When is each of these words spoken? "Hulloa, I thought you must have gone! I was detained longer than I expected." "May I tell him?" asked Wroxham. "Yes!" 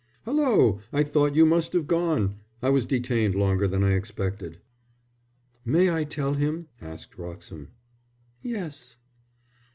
"Hulloa, 0.25 0.81
I 0.91 1.03
thought 1.03 1.35
you 1.35 1.45
must 1.45 1.73
have 1.73 1.85
gone! 1.85 2.39
I 2.59 2.69
was 2.71 2.87
detained 2.87 3.35
longer 3.35 3.67
than 3.67 3.83
I 3.83 3.91
expected." 3.93 4.57
"May 5.63 5.91
I 5.93 6.05
tell 6.05 6.33
him?" 6.33 6.69
asked 6.81 7.19
Wroxham. 7.19 7.67
"Yes!" 8.41 8.97